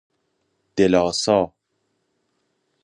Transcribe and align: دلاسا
دلاسا 0.77 1.53